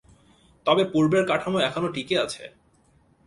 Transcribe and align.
তবে 0.65 0.83
পূর্বের 0.93 1.23
কাঠামো 1.27 1.59
এখনও 1.59 1.93
টিকে 1.95 2.15
আছে। 2.19 2.43